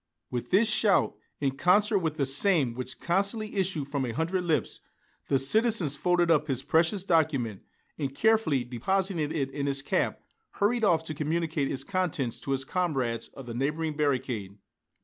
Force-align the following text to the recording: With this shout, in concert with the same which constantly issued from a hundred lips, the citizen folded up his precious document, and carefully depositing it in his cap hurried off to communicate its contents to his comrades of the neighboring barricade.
With 0.31 0.49
this 0.49 0.67
shout, 0.67 1.15
in 1.39 1.57
concert 1.57 1.99
with 1.99 2.17
the 2.17 2.25
same 2.25 2.73
which 2.73 2.99
constantly 2.99 3.53
issued 3.55 3.87
from 3.89 4.03
a 4.03 4.09
hundred 4.13 4.45
lips, 4.45 4.79
the 5.27 5.37
citizen 5.37 5.89
folded 5.89 6.31
up 6.31 6.47
his 6.47 6.63
precious 6.63 7.03
document, 7.03 7.61
and 7.99 8.15
carefully 8.15 8.63
depositing 8.63 9.19
it 9.31 9.51
in 9.51 9.67
his 9.67 9.83
cap 9.83 10.19
hurried 10.53 10.83
off 10.83 11.03
to 11.03 11.13
communicate 11.13 11.71
its 11.71 11.83
contents 11.83 12.39
to 12.39 12.51
his 12.51 12.65
comrades 12.65 13.27
of 13.35 13.45
the 13.45 13.53
neighboring 13.53 13.95
barricade. 13.95 14.57